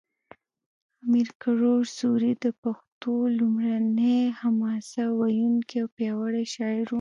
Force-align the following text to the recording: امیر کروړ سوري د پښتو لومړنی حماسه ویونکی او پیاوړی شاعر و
امیر 1.03 1.29
کروړ 1.43 1.81
سوري 1.97 2.33
د 2.43 2.45
پښتو 2.63 3.13
لومړنی 3.37 4.19
حماسه 4.39 5.03
ویونکی 5.19 5.75
او 5.81 5.87
پیاوړی 5.97 6.45
شاعر 6.55 6.85
و 6.87 6.89